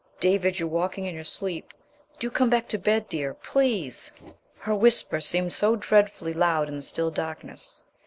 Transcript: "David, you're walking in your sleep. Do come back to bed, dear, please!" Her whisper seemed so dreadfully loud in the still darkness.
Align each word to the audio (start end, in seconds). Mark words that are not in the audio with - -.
"David, 0.19 0.57
you're 0.57 0.67
walking 0.67 1.05
in 1.05 1.13
your 1.13 1.23
sleep. 1.23 1.75
Do 2.17 2.31
come 2.31 2.49
back 2.49 2.67
to 2.69 2.79
bed, 2.79 3.07
dear, 3.07 3.35
please!" 3.35 4.11
Her 4.57 4.73
whisper 4.73 5.21
seemed 5.21 5.53
so 5.53 5.75
dreadfully 5.75 6.33
loud 6.33 6.69
in 6.69 6.75
the 6.75 6.81
still 6.81 7.11
darkness. 7.11 7.83